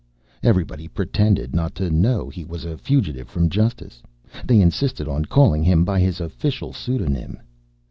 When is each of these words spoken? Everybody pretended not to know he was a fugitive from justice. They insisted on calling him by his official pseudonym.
Everybody 0.41 0.87
pretended 0.87 1.53
not 1.53 1.75
to 1.75 1.91
know 1.91 2.27
he 2.27 2.43
was 2.43 2.65
a 2.65 2.75
fugitive 2.75 3.29
from 3.29 3.51
justice. 3.51 4.01
They 4.43 4.59
insisted 4.59 5.07
on 5.07 5.25
calling 5.25 5.63
him 5.63 5.85
by 5.85 5.99
his 5.99 6.19
official 6.19 6.73
pseudonym. 6.73 7.37